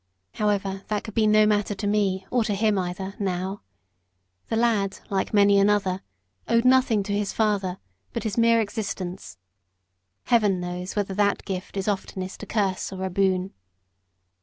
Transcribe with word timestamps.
However, 0.31 0.81
that 0.87 1.03
could 1.03 1.13
be 1.13 1.27
no 1.27 1.45
matter 1.45 1.75
to 1.75 1.85
me, 1.85 2.25
or 2.31 2.43
to 2.45 2.55
him 2.55 2.75
either, 2.79 3.13
now. 3.19 3.61
The 4.49 4.55
lad, 4.55 4.97
like 5.11 5.31
many 5.31 5.59
another, 5.59 6.01
owed 6.47 6.65
nothing 6.65 7.03
to 7.03 7.13
his 7.13 7.33
father 7.33 7.77
but 8.11 8.23
his 8.23 8.35
mere 8.35 8.59
existence 8.61 9.37
Heaven 10.23 10.59
knows 10.59 10.95
whether 10.95 11.13
that 11.13 11.45
gift 11.45 11.77
is 11.77 11.87
oftenest 11.87 12.41
a 12.41 12.47
curse 12.47 12.91
or 12.91 13.03
a 13.05 13.11
boon. 13.11 13.53